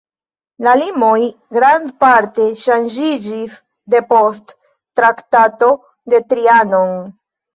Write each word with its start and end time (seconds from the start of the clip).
La 0.67 0.71
limoj 0.77 1.17
grandparte 1.57 2.45
ŝanĝiĝis 2.61 3.59
depost 3.95 4.55
Traktato 5.01 5.71
de 6.15 6.23
Trianon. 6.33 6.99